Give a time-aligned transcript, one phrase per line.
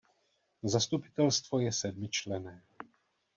[0.75, 2.55] Zastupitelstvo je sedmičlenné.